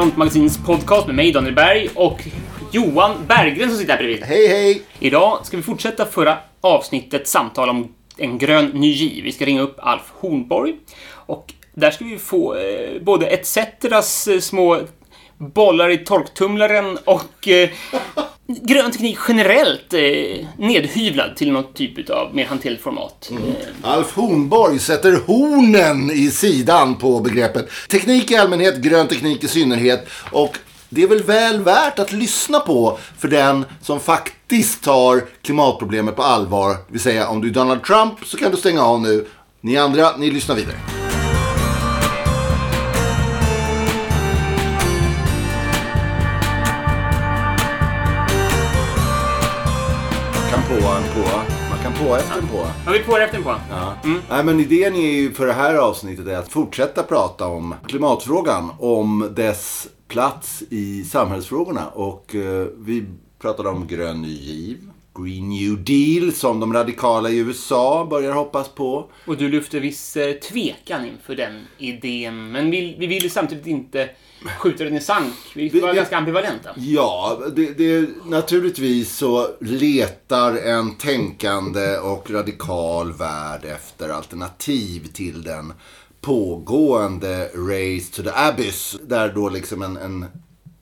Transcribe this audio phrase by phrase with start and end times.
[0.00, 2.22] Frontmagasins podcast med mig, Daniel Berg, och
[2.72, 4.22] Johan Berggren som sitter här bredvid.
[4.24, 4.82] Hej, hej!
[4.98, 9.24] Idag ska vi fortsätta förra avsnittet samtal om en grön ny giv.
[9.24, 10.76] Vi ska ringa upp Alf Hornborg
[11.10, 14.80] och där ska vi få eh, både ETCetras eh, små
[15.38, 17.70] bollar i torktumlaren och eh,
[18.62, 23.30] grön teknik generellt eh, nedhyvlad till något typ av mer hanterligt format.
[23.32, 27.68] Eh, Alf Hornborg sätter hornen i sidan på begreppet.
[27.88, 30.08] Teknik i allmänhet, grön teknik i synnerhet.
[30.32, 30.58] Och
[30.88, 36.22] det är väl väl värt att lyssna på för den som faktiskt tar klimatproblemet på
[36.22, 36.70] allvar.
[36.70, 39.26] Det vill säga, om du är Donald Trump så kan du stänga av nu.
[39.60, 40.99] Ni andra, ni lyssnar vidare.
[50.70, 51.30] Man kan på en på.
[51.70, 52.56] Man kan på efter en på.
[52.56, 53.54] Har vi på det efter en på?
[53.70, 53.96] Ja.
[54.30, 58.70] Nej, men idén är ju för det här avsnittet är att fortsätta prata om klimatfrågan,
[58.78, 61.88] om dess plats i samhällsfrågorna.
[61.88, 63.04] Och eh, vi
[63.38, 64.78] pratade om grön ny giv,
[65.14, 69.10] Green New Deal som de radikala i USA börjar hoppas på.
[69.26, 74.10] Och du lyfte viss eh, tvekan inför den idén, men vi, vi ville samtidigt inte
[74.58, 75.34] skjuta den i sank.
[75.54, 76.70] Vi var vi- ganska ambivalenta.
[76.76, 85.72] Ja, det, det, naturligtvis så letar en tänkande och radikal värld efter alternativ till den
[86.20, 88.96] pågående Race to the Abyss.
[89.02, 90.24] Där då liksom en, en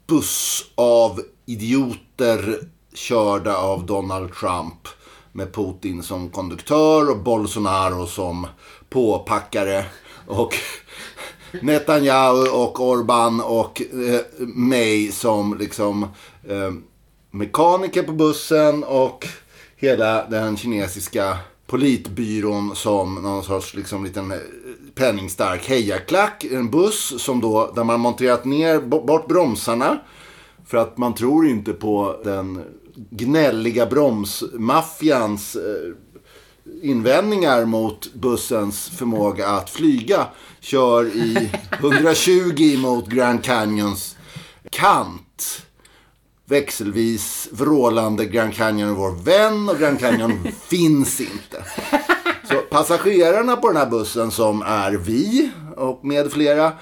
[0.07, 2.59] buss av idioter
[2.95, 4.89] körda av Donald Trump
[5.33, 8.47] med Putin som konduktör och Bolsonaro som
[8.91, 9.85] påpackare.
[10.27, 10.55] Och
[11.63, 16.03] Netanyahu och Orban och eh, mig som liksom
[16.49, 16.73] eh,
[17.31, 19.27] mekaniker på bussen och
[19.77, 24.39] hela den kinesiska politbyrån som någon sorts liksom liten eh,
[24.95, 26.45] penningstark hejaklack.
[26.45, 29.99] En buss som då, där man monterat ner bort bromsarna.
[30.67, 32.65] För att man tror inte på den
[33.11, 35.95] gnälliga bromsmaffians eh,
[36.83, 40.27] invändningar mot bussens förmåga att flyga
[40.61, 44.17] kör i 120 mot Grand Canyons
[44.71, 45.63] kant.
[46.45, 51.65] Växelvis vrålande Grand Canyon är vår vän och Grand Canyon finns inte.
[52.49, 56.73] Så passagerarna på den här bussen som är vi och med flera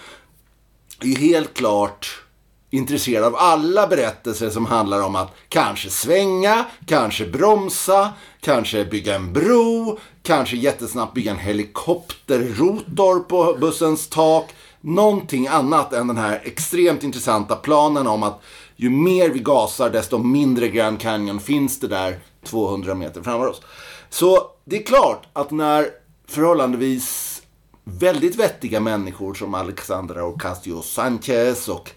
[1.02, 2.22] är helt klart
[2.70, 8.12] intresserad av alla berättelser som handlar om att kanske svänga, kanske bromsa,
[8.46, 14.54] kanske bygga en bro, kanske jättesnabbt bygga en helikopterrotor på bussens tak.
[14.80, 18.40] Någonting annat än den här extremt intressanta planen om att
[18.76, 23.60] ju mer vi gasar desto mindre Grand Canyon finns det där 200 meter framför oss.
[24.10, 25.88] Så det är klart att när
[26.28, 27.42] förhållandevis
[27.84, 31.90] väldigt vettiga människor som Alexandra Ocasio-Sanchez och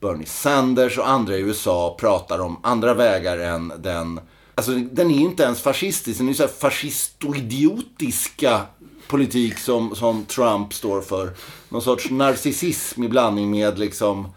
[0.00, 4.20] Bernie Sanders och andra i USA pratar om andra vägar än den...
[4.54, 8.60] Alltså den är ju inte ens fascistisk, den är ju så här fascistoidiotiska
[9.06, 11.30] politik som, som Trump står för.
[11.68, 14.28] Någon sorts narcissism i blandning med liksom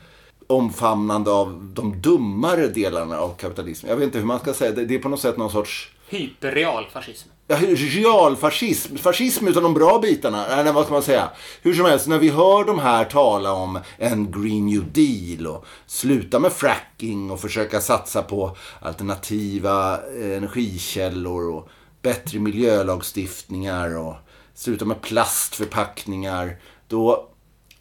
[0.47, 3.89] omfamnande av de dummare delarna av kapitalismen.
[3.89, 4.85] Jag vet inte hur man ska säga det.
[4.85, 7.29] Det är på något sätt någon sorts Hyperreal fascism.
[7.47, 8.97] Realfascism.
[8.97, 10.45] Fascism utan de bra bitarna.
[10.45, 11.29] Eller vad ska man säga?
[11.61, 15.65] Hur som helst, när vi hör de här tala om en Green New Deal och
[15.85, 21.69] sluta med fracking och försöka satsa på alternativa eh, energikällor och
[22.01, 24.15] bättre miljölagstiftningar och
[24.53, 26.59] sluta med plastförpackningar.
[26.87, 27.29] Då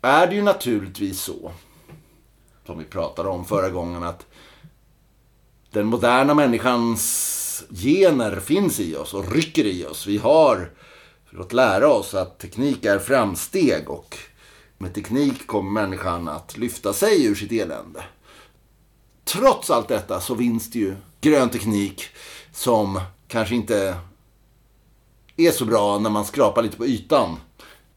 [0.02, 1.52] är det ju naturligtvis så,
[2.66, 4.26] som vi pratade om förra gången, att
[5.70, 10.06] den moderna människans gener finns i oss och rycker i oss.
[10.06, 10.70] Vi har
[11.36, 14.18] fått lära oss att teknik är framsteg och
[14.78, 18.04] med teknik kommer människan att lyfta sig ur sitt elände.
[19.24, 22.04] Trots allt detta så finns det ju grön teknik
[22.52, 23.96] som kanske inte
[25.36, 27.36] är så bra när man skrapar lite på ytan.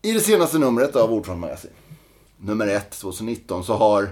[0.02, 1.72] I det senaste numret av Ordfront Magasin,
[2.38, 4.10] nummer 1 2019, så har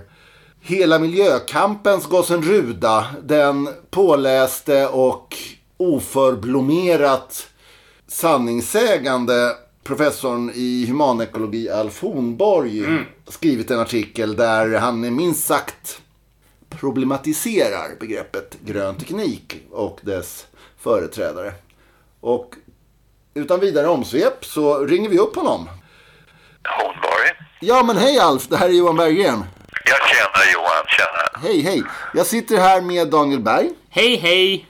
[0.61, 5.35] hela miljökampens gossen Ruda, den påläste och
[5.77, 7.47] oförblommerat
[8.07, 16.01] sanningssägande professorn i humanekologi Alf Hornborg skrivit en artikel där han minst sagt
[16.69, 21.53] problematiserar begreppet grön teknik och dess företrädare.
[22.19, 22.55] Och
[23.33, 25.69] utan vidare omsvep så ringer vi upp honom.
[26.63, 27.29] Hornborg.
[27.61, 29.43] Ja men hej Alf, det här är Johan Berggren.
[30.97, 31.47] Känner.
[31.47, 31.83] Hej hej.
[32.13, 33.69] Jag sitter här med Daniel Berg.
[33.89, 34.67] Hej, hej!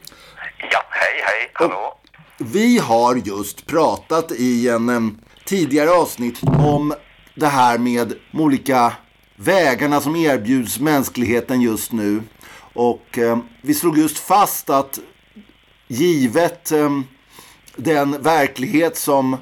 [0.71, 1.97] Ja, hej, hej, hallå.
[2.37, 6.93] Vi har just pratat i en em, tidigare avsnitt om
[7.35, 8.93] det här med de olika
[9.35, 12.21] vägarna som erbjuds mänskligheten just nu.
[12.73, 14.99] Och eh, vi slog just fast att
[15.87, 16.89] givet eh,
[17.75, 19.37] den verklighet som,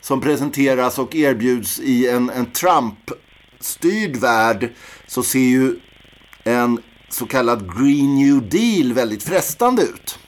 [0.00, 4.72] som presenteras och erbjuds i en, en Trump-styrd värld
[5.06, 5.80] så ser ju
[6.46, 10.18] en så kallad Green New Deal väldigt frestande ut.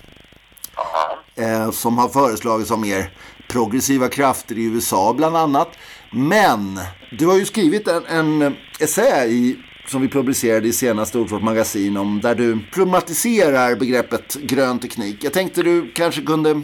[1.36, 3.10] Eh, som har föreslagits av mer
[3.48, 5.78] progressiva krafter i USA bland annat.
[6.12, 6.80] Men
[7.10, 11.96] du har ju skrivit en, en essä i, som vi publicerade i senaste Ordfort magasin
[11.96, 15.24] om där du problematiserar begreppet grön teknik.
[15.24, 16.62] Jag tänkte du kanske kunde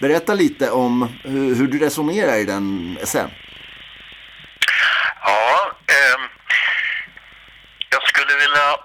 [0.00, 3.30] berätta lite om hur, hur du resonerar i den essän.
[5.24, 6.20] Ja, eh,
[7.90, 8.83] jag skulle vilja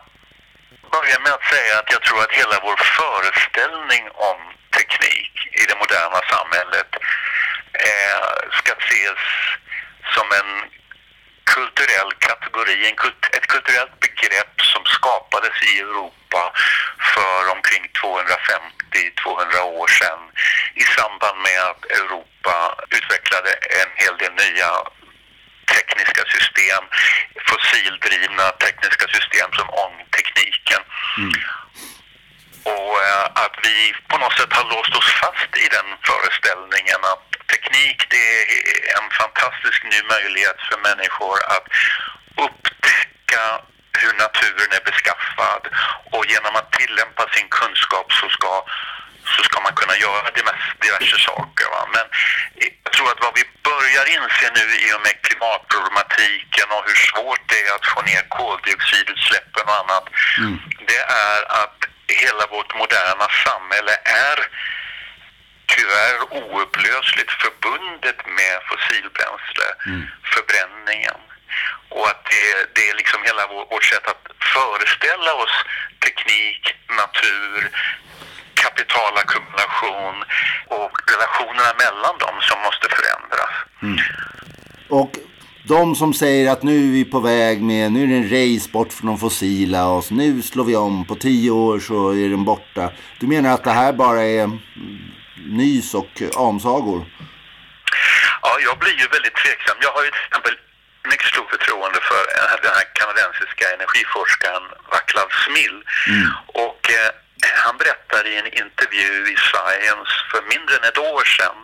[0.97, 4.39] börja med att säga att jag tror att hela vår föreställning om
[4.77, 6.89] teknik i det moderna samhället
[7.73, 9.21] eh, ska ses
[10.15, 10.49] som en
[11.55, 16.53] kulturell kategori, en kult, ett kulturellt begrepp som skapades i Europa
[17.13, 20.21] för omkring 250-200 år sedan
[20.75, 23.51] i samband med att Europa utvecklade
[23.81, 24.71] en hel del nya
[25.73, 26.83] tekniska system,
[27.47, 29.69] fossildrivna tekniska system som
[30.39, 30.81] ångtekniken.
[31.17, 31.31] Mm.
[32.63, 37.47] Och eh, att vi på något sätt har låst oss fast i den föreställningen att
[37.47, 41.67] teknik det är en fantastisk ny möjlighet för människor att
[42.45, 43.43] upptäcka
[44.01, 45.63] hur naturen är beskaffad
[46.11, 48.65] och genom att tillämpa sin kunskap så ska,
[49.35, 50.29] så ska man kunna göra
[50.81, 51.65] diverse saker.
[51.73, 51.81] Va?
[51.93, 52.05] Men
[52.89, 57.43] jag tror att vad vi börjar inse nu i och med klimatproblematiken och hur svårt
[57.51, 60.05] det är att få ner koldioxidutsläppen och annat,
[60.37, 60.59] mm.
[60.89, 61.79] det är att
[62.23, 63.95] hela vårt moderna samhälle
[64.27, 64.37] är
[65.73, 70.03] tyvärr oupplösligt förbundet med fossilbränsle, mm.
[70.33, 71.19] förbränningen.
[71.89, 72.45] Och att det,
[72.75, 74.23] det är liksom hela vårt sätt att
[74.55, 75.55] föreställa oss
[76.05, 76.63] teknik,
[77.01, 77.71] natur,
[78.63, 80.15] kapitalackumulation
[80.67, 83.53] och relationerna mellan dem som måste förändras.
[83.81, 83.97] Mm.
[84.89, 85.11] Och
[85.67, 88.69] de som säger att nu är vi på väg med, nu är det en race
[88.71, 92.45] bort från de fossila och nu slår vi om, på tio år så är den
[92.45, 92.91] borta.
[93.19, 94.45] Du menar att det här bara är
[95.61, 97.05] nys och amsagor?
[98.41, 99.77] Ja, jag blir ju väldigt tveksam.
[99.81, 100.55] Jag har ju till exempel
[101.11, 102.21] mycket stort förtroende för
[102.65, 105.75] den här kanadensiska energiforskaren Vaclav Smil.
[106.07, 106.27] Mm.
[106.67, 107.11] Och eh,
[107.65, 111.57] han berättade i en intervju i Science för mindre än ett år sedan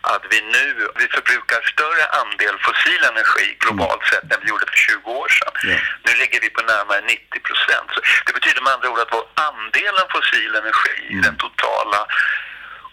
[0.00, 0.66] att vi nu
[1.00, 4.10] vi förbrukar större andel fossil energi globalt mm.
[4.10, 5.54] sett än vi gjorde för 20 år sedan.
[5.64, 5.80] Yeah.
[6.06, 7.90] Nu ligger vi på närmare 90 procent.
[8.26, 11.22] Det betyder med andra ord att vår andelen fossil energi i mm.
[11.26, 12.00] den totala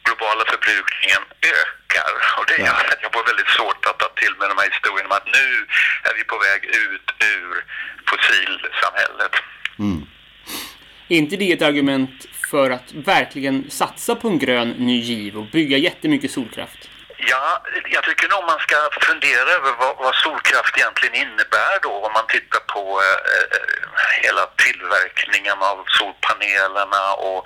[0.05, 1.23] globala förbrukningen
[1.57, 2.13] ökar.
[2.37, 5.09] Och det gör att jag får väldigt svårt att ta till mig de här historierna
[5.09, 5.47] om att nu
[6.07, 7.51] är vi på väg ut ur
[8.09, 9.33] fossilsamhället.
[9.79, 10.01] Mm.
[11.09, 15.45] Är inte det ett argument för att verkligen satsa på en grön ny giv och
[15.45, 16.89] bygga jättemycket solkraft?
[17.17, 22.13] Ja, jag tycker nog man ska fundera över vad, vad solkraft egentligen innebär då om
[22.13, 23.83] man tittar på eh, eh
[24.23, 27.41] hela tillverkningen av solpanelerna och,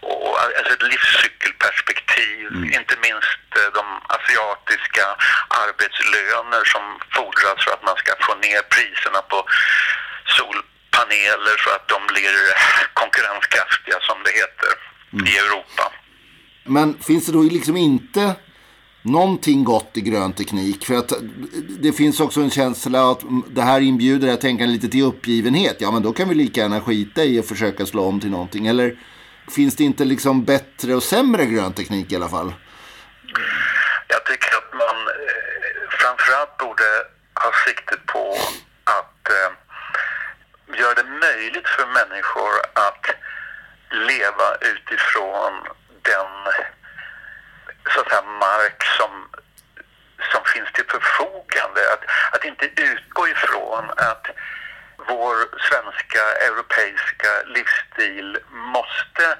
[0.00, 2.46] och alltså ett livscykelperspektiv.
[2.46, 2.64] Mm.
[2.78, 3.84] Inte minst eh, de
[4.18, 5.06] asiatiska
[5.64, 6.84] arbetslöner som
[7.16, 9.38] fordras för att man ska få ner priserna på
[10.36, 10.56] sol
[11.18, 12.32] paneler så att de blir
[12.94, 14.70] konkurrenskraftiga som det heter
[15.12, 15.26] mm.
[15.26, 15.92] i Europa.
[16.64, 18.34] Men finns det då liksom inte
[19.02, 20.86] någonting gott i grön teknik?
[20.86, 21.12] För att
[21.80, 23.20] det finns också en känsla att
[23.50, 25.76] det här inbjuder det här tänkandet lite till uppgivenhet.
[25.78, 28.66] Ja, men då kan vi lika gärna skita i och försöka slå om till någonting.
[28.66, 28.98] Eller
[29.50, 32.52] finns det inte liksom bättre och sämre grön teknik i alla fall?
[34.08, 36.84] Jag tycker att man eh, framförallt borde
[37.34, 38.38] ha siktet på
[38.84, 39.67] att eh,
[40.78, 43.06] gör det möjligt för människor att
[43.90, 45.52] leva utifrån
[46.02, 46.32] den
[47.94, 49.28] så att säga, mark som,
[50.32, 51.80] som finns till förfogande.
[51.92, 52.04] Att,
[52.34, 54.26] att inte utgå ifrån att
[55.08, 55.36] vår
[55.68, 59.36] svenska, europeiska livsstil måste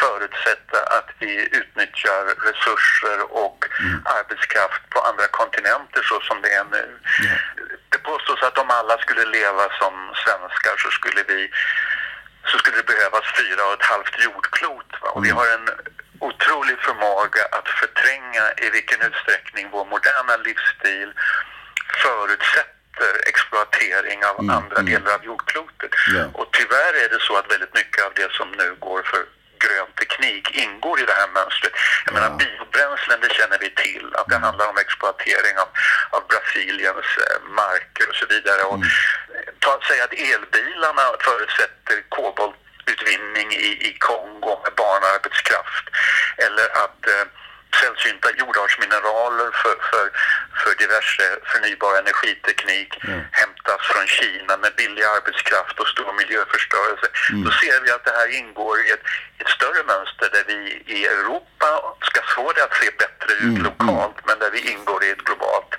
[0.00, 4.02] förutsätta att vi utnyttjar resurser och mm.
[4.04, 6.98] arbetskraft på andra kontinenter så som det är nu.
[7.20, 7.73] Mm.
[8.10, 9.94] Påstås att om alla skulle leva som
[10.24, 11.50] svenskar så skulle vi
[12.50, 14.90] så skulle det behövas fyra och ett halvt jordklot.
[15.02, 15.08] Va?
[15.08, 15.26] Och mm.
[15.26, 15.66] vi har en
[16.18, 21.10] otrolig förmåga att förtränga i vilken utsträckning vår moderna livsstil
[22.02, 24.56] förutsätter exploatering av mm.
[24.56, 24.86] andra mm.
[24.92, 25.92] delar av jordklotet.
[26.14, 26.34] Yeah.
[26.38, 29.22] Och tyvärr är det så att väldigt mycket av det som nu går för
[29.64, 31.72] grön teknik ingår i det här mönstret.
[32.04, 32.20] Jag ja.
[32.20, 32.30] menar
[33.04, 34.14] biobränslen, det känner vi till.
[34.14, 34.42] Att det mm.
[34.42, 35.68] handlar om exploatering av,
[36.10, 38.62] av Brasiliens eh, marker och så vidare.
[38.62, 38.88] Och mm.
[39.58, 45.86] ta, säga att elbilarna förutsätter koboltutvinning i, i Kongo med barnarbetskraft.
[46.36, 47.26] Eller att eh,
[47.80, 50.06] sällsynta jordartsmineraler för, för,
[50.60, 53.20] för diverse förnybar energiteknik mm.
[53.74, 57.06] Hämtas från Kina med billig arbetskraft och stor miljöförstörelse.
[57.30, 57.44] Mm.
[57.44, 59.04] Då ser vi att det här ingår i ett,
[59.40, 60.60] ett, större mönster där vi
[60.96, 61.68] i Europa
[62.08, 63.62] ska få det att se bättre ut mm.
[63.62, 65.72] lokalt men där vi ingår i ett globalt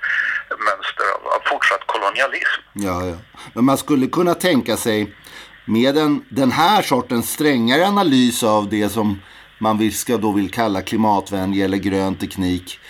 [0.68, 2.60] mönster av, av fortsatt kolonialism.
[2.72, 3.16] Ja, ja.
[3.54, 5.16] Men man skulle kunna tänka sig
[5.64, 9.22] med en, den här sortens strängare analys av det som
[9.58, 12.80] man vill, ska då vill kalla klimatvänlig eller grön teknik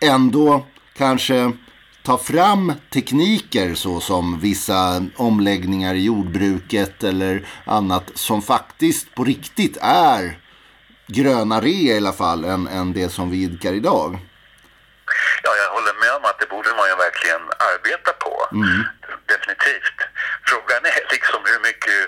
[0.00, 1.52] ändå kanske
[2.06, 10.38] ta fram tekniker såsom vissa omläggningar i jordbruket eller annat som faktiskt på riktigt är
[11.06, 14.18] grönare i alla fall än, än det som vi idkar idag.
[15.42, 18.34] Ja, jag håller med om att det borde man ju verkligen arbeta på.
[18.52, 18.84] Mm.
[19.32, 19.98] Definitivt.
[20.48, 22.00] Frågan är liksom hur mycket,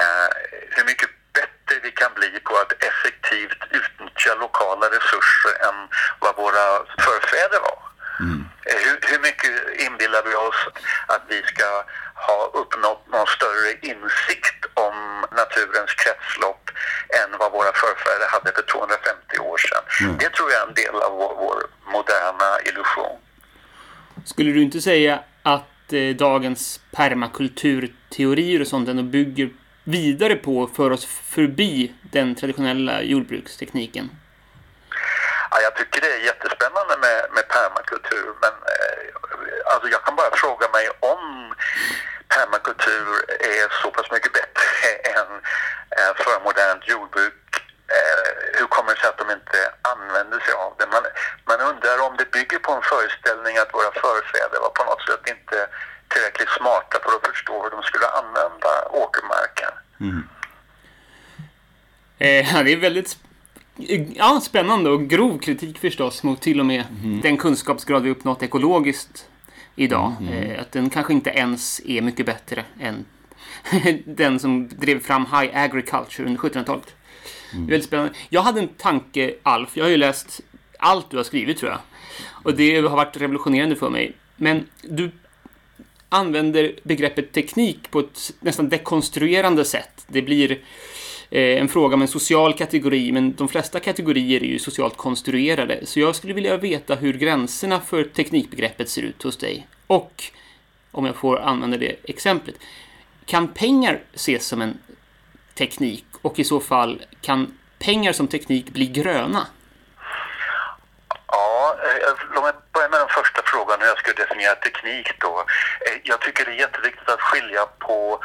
[0.00, 0.28] eh,
[0.76, 5.76] hur mycket bättre vi kan bli på att effektivt utnyttja lokala resurser än
[6.20, 6.66] vad våra
[7.06, 7.85] förfäder var.
[8.68, 9.54] Eh, hur, hur, mycket
[9.86, 10.60] inbillar vi oss
[11.06, 11.68] att vi ska
[12.28, 14.96] ha uppnått någon större insikt om
[15.40, 16.64] naturens kretslopp
[17.20, 19.84] än vad våra förfäder hade för 250 år sedan?
[20.00, 20.18] Mm.
[20.18, 21.58] Det tror jag är en del av vår, vår
[21.94, 23.18] moderna illusion.
[24.24, 29.50] Skulle du inte säga att eh, dagens permakulturteorier och sånt ändå bygger
[29.84, 34.10] vidare på för oss förbi den traditionella jordbrukstekniken?
[35.50, 39.02] Ja, jag tycker det är jättespännande med, med permakultur men eh,
[39.72, 41.54] alltså jag kan bara fråga mig om
[42.28, 43.06] permakultur
[43.40, 44.66] är så pass mycket bättre
[45.18, 45.30] än
[45.98, 47.42] eh, förmodernt jordbruk
[47.96, 50.86] eh, hur kommer det sig att de inte använder sig av det?
[50.86, 51.04] Man,
[51.50, 55.24] man undrar om det bygger på en föreställning att våra förfäder var på något sätt
[55.34, 55.68] inte
[56.08, 59.72] tillräckligt smarta för att förstå hur de skulle använda åkermarken.
[60.00, 60.28] Mm.
[62.18, 63.25] Eh, det är väldigt
[64.14, 67.20] ja, spännande och grov kritik förstås mot till och med mm.
[67.20, 69.28] den kunskapsgrad vi uppnått ekologiskt
[69.76, 70.12] idag.
[70.20, 70.60] Mm.
[70.60, 73.04] Att den kanske inte ens är mycket bättre än
[74.04, 76.94] den som drev fram high agriculture under 1700-talet.
[77.52, 77.66] Mm.
[77.66, 78.12] väldigt spännande.
[78.28, 79.76] Jag hade en tanke, Alf.
[79.76, 80.40] Jag har ju läst
[80.78, 81.80] allt du har skrivit tror jag.
[82.28, 84.12] Och det har varit revolutionerande för mig.
[84.36, 85.10] Men du
[86.08, 90.04] använder begreppet teknik på ett nästan dekonstruerande sätt.
[90.08, 90.58] Det blir
[91.30, 95.86] Eh, en fråga om en social kategori, men de flesta kategorier är ju socialt konstruerade.
[95.86, 99.66] Så jag skulle vilja veta hur gränserna för teknikbegreppet ser ut hos dig.
[99.86, 100.24] Och,
[100.92, 102.54] om jag får använda det exemplet,
[103.26, 104.78] kan pengar ses som en
[105.54, 106.06] teknik?
[106.22, 109.46] Och i så fall, kan pengar som teknik bli gröna?
[111.26, 115.44] Ja, eh, låt mig börja med den första frågan hur jag skulle definiera teknik då.
[115.86, 118.20] Eh, jag tycker det är jätteviktigt att skilja på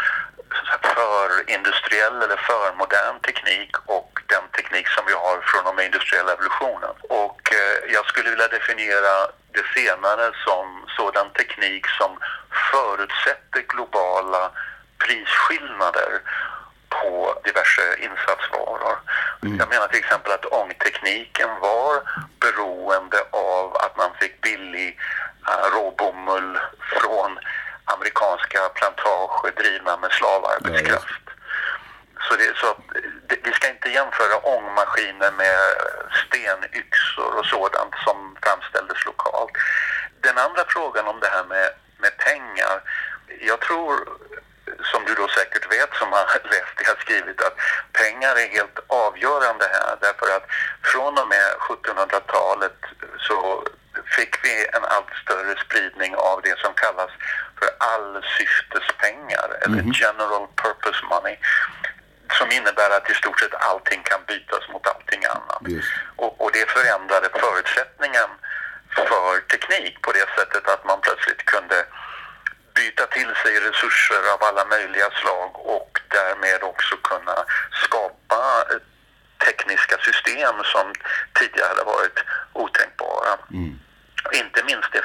[1.02, 6.94] förindustriell eller förmodern teknik och den teknik som vi har från och med industriella evolutionen.
[7.10, 9.14] Och eh, jag skulle vilja definiera
[9.56, 10.66] det senare som
[10.98, 12.12] sådan teknik som
[12.72, 14.52] förutsätter globala
[15.04, 16.12] prisskillnader
[16.90, 18.96] på diverse insatsvaror.
[19.44, 19.60] Mm.
[19.60, 21.94] Jag menar till exempel att ångtekniken var
[22.40, 25.00] beroende av att man fick billig
[25.50, 26.60] uh, råbomull
[26.94, 27.40] från
[27.94, 31.26] amerikanska plantager drivna med slavarbetskraft.
[31.26, 31.32] Ja,
[32.28, 32.68] så, det, så
[33.28, 35.58] det, vi ska inte jämföra ångmaskiner med
[36.22, 39.52] stenyxor och sådant som framställdes lokalt.
[40.22, 42.82] Den andra frågan om det här med, med pengar.
[43.40, 43.94] Jag tror
[44.92, 47.58] som du då säkert vet som har läst det jag skrivit att
[47.94, 50.46] pengar är helt avgörande här därför att
[50.84, 52.78] från och med 1700-talet
[53.20, 53.64] så
[54.18, 57.12] fick vi en allt större spridning av det som kallas
[57.62, 59.62] för allsyftespengar mm.
[59.64, 59.94] eller mhm.
[60.02, 61.38] general purpose money
[62.38, 65.62] som innebär att i stort sett allting kan bytas mot allting annat.
[66.16, 68.30] Och, och det förändrade förutsättningen
[68.96, 71.86] för teknik på det sättet att man plötsligt kunde
[72.76, 77.38] byta till sig resurser av alla möjliga slag och därmed också kunna
[77.84, 78.42] skapa
[79.46, 80.94] tekniska system som
[81.34, 82.20] tidigare hade varit
[82.54, 83.32] otänkbara.
[83.54, 83.80] Mm.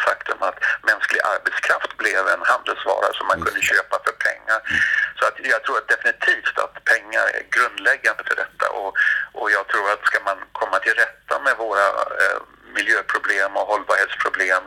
[0.08, 0.58] Faktum att
[0.90, 4.58] mänsklig arbetskraft blev en handelsvara som man kunde köpa för pengar.
[4.70, 4.80] Mm.
[5.18, 8.90] Så att jag tror att definitivt att pengar är grundläggande för detta och,
[9.38, 11.86] och jag tror att ska man komma till rätta med våra
[12.22, 12.38] eh,
[12.76, 14.62] miljöproblem och hållbarhetsproblem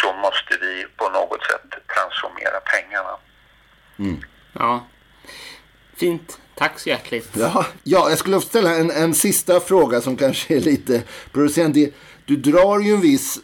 [0.00, 3.14] så måste vi på något sätt transformera pengarna.
[3.98, 4.18] Mm.
[4.52, 4.86] Ja,
[5.96, 6.38] fint.
[6.54, 7.30] Tack så hjärtligt.
[7.32, 11.90] Ja, ja, jag skulle ställa en, en sista fråga som kanske är lite provocerande.
[12.24, 13.38] Du drar ju en viss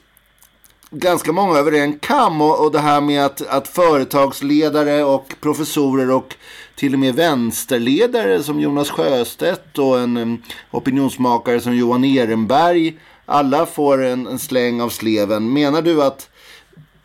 [0.98, 2.40] ganska många över en kam.
[2.40, 6.34] Och, och det här med att, att företagsledare och professorer och
[6.74, 12.98] till och med vänsterledare som Jonas Sjöstedt och en opinionsmakare som Johan Ehrenberg.
[13.26, 15.52] Alla får en, en släng av sleven.
[15.52, 16.30] Menar du att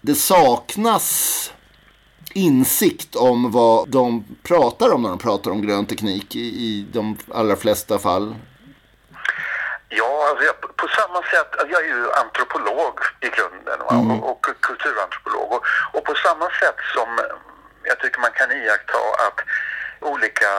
[0.01, 1.51] det saknas
[2.33, 7.15] insikt om vad de pratar om när de pratar om grön teknik i, i de
[7.29, 8.35] allra flesta fall?
[9.93, 14.11] Ja, alltså jag, på samma sätt, alltså jag är ju antropolog i grunden mm.
[14.11, 15.53] och, och, kulturantropolog.
[15.53, 17.09] Och, och, på samma sätt som
[17.83, 19.39] jag tycker man kan iaktta att
[19.99, 20.51] olika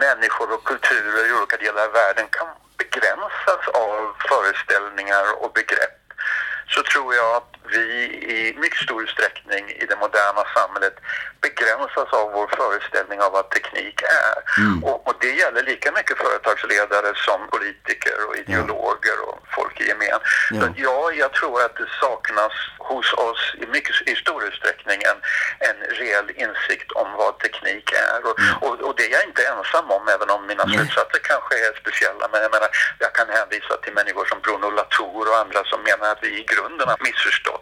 [0.00, 2.46] människor och kulturer i olika delar av världen kan
[2.78, 5.98] begränsas av föreställningar och begrepp
[6.68, 7.86] så tror jag att vi
[8.36, 10.96] i mycket stor utsträckning i det moderna samhället
[11.40, 14.36] begränsas av vår föreställning av vad teknik är.
[14.62, 14.84] Mm.
[14.84, 20.08] Och, och, det gäller lika mycket företagsledare som politiker och ideologer och folk i gemen.
[20.50, 20.60] Ja.
[20.60, 25.18] Så ja, jag tror att det saknas hos oss i, mycket, i stor utsträckning en,
[25.68, 28.18] en reell insikt om vad teknik är.
[28.28, 28.54] Och, mm.
[28.64, 30.74] och, och, det är jag inte ensam om, även om mina mm.
[30.76, 32.24] slutsatser kanske är speciella.
[32.32, 36.06] Men jag menar, jag kan hänvisa till människor som Bruno Latour och andra som menar
[36.12, 37.61] att vi i grunden har missförstått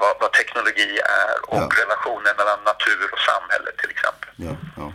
[0.00, 0.90] vad, vad teknologi
[1.24, 1.68] är och ja.
[1.82, 4.30] relationen mellan natur och samhälle till exempel.
[4.46, 4.92] Ja, ja.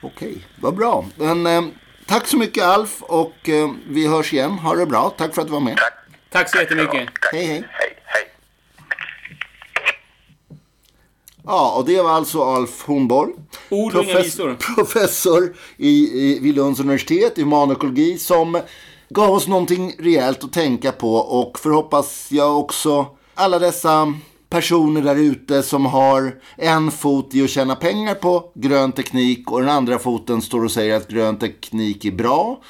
[0.00, 0.42] Okej, okay.
[0.56, 1.04] vad bra.
[1.16, 1.62] Men, eh,
[2.06, 4.50] tack så mycket Alf och eh, vi hörs igen.
[4.50, 5.14] Ha det bra.
[5.18, 5.76] Tack för att du var med.
[5.76, 5.94] Tack.
[6.30, 7.08] Tack så jättemycket.
[7.20, 7.32] Tack.
[7.32, 7.68] Hej, hej.
[7.70, 8.32] Hej, hej.
[11.44, 13.32] Ja, och det var alltså Alf Hornborg.
[13.68, 14.04] Ord och.
[14.76, 18.60] Professor i, i, vid Lunds universitet i humanekologi som
[19.08, 24.14] gav oss någonting rejält att tänka på och förhoppas jag också alla dessa
[24.48, 29.60] personer där ute som har en fot i att tjäna pengar på grön teknik och
[29.60, 32.60] den andra foten står och säger att grön teknik är bra.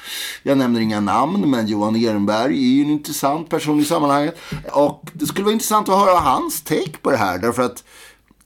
[0.43, 4.37] Jag nämner inga namn, men Johan Ehrenberg är ju en intressant person i sammanhanget.
[4.73, 7.85] Och det skulle vara intressant att höra hans take på det här, därför att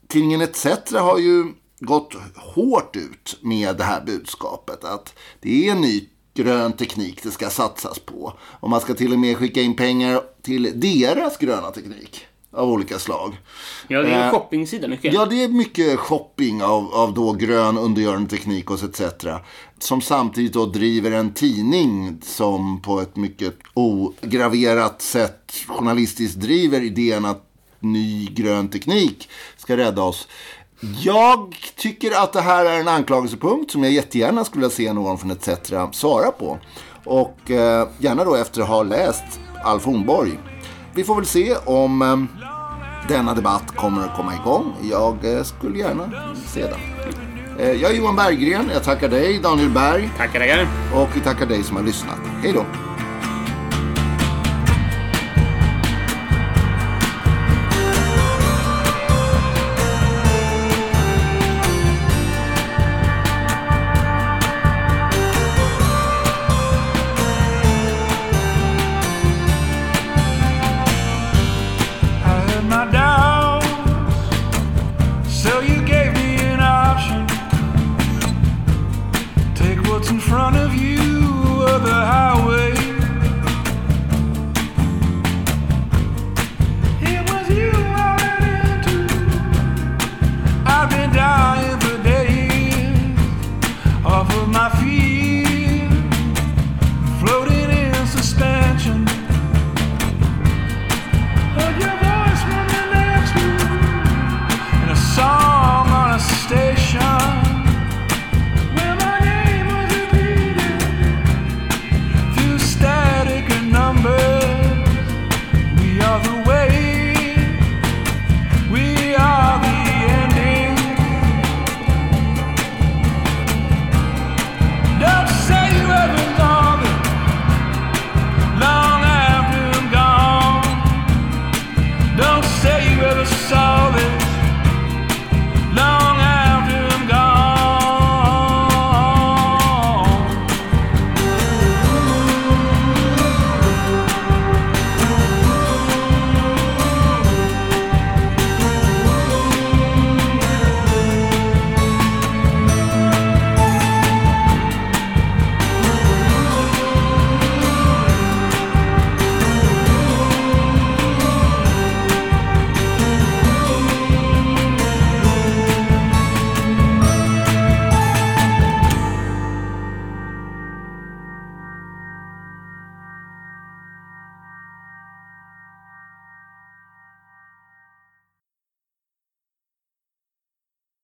[0.07, 1.45] tidningen ETC har ju
[1.79, 4.83] gått hårt ut med det här budskapet.
[4.83, 8.33] Att det är en ny grön teknik det ska satsas på.
[8.41, 12.99] Och man ska till och med skicka in pengar till deras gröna teknik av olika
[12.99, 13.37] slag.
[13.87, 15.13] Ja, det är en eh, shoppingsida mycket.
[15.13, 19.01] Ja, det är mycket shopping av, av då grön undergörande teknik och etc.
[19.79, 27.25] Som samtidigt då driver en tidning som på ett mycket ograverat sätt journalistiskt driver idén
[27.25, 27.47] att
[27.79, 30.27] ny grön teknik ska rädda oss.
[31.01, 35.31] Jag tycker att det här är en anklagelsepunkt som jag jättegärna skulle se någon från
[35.31, 35.49] ETC
[35.91, 36.59] svara på.
[37.05, 40.39] Och eh, gärna då efter att ha läst Alf Hornborg.
[40.93, 42.43] Vi får väl se om eh,
[43.07, 44.73] denna debatt kommer att komma igång.
[44.81, 46.09] Jag eh, skulle gärna
[46.47, 46.79] se den.
[47.59, 48.69] Eh, jag är Johan Berggren.
[48.73, 50.11] Jag tackar dig, Daniel Berg.
[50.17, 50.67] Tackar, tackar.
[50.95, 52.19] Och vi tackar dig som har lyssnat.
[52.43, 52.65] Hej då.